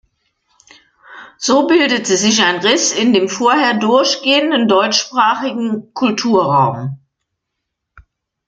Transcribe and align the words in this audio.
So 1.37 1.67
bildete 1.67 2.17
sich 2.17 2.41
ein 2.41 2.55
Riss 2.61 2.91
in 2.91 3.13
dem 3.13 3.29
vorher 3.29 3.75
durchgehenden 3.75 4.67
deutschsprachigen 4.67 5.93
Kulturraum. 5.93 6.97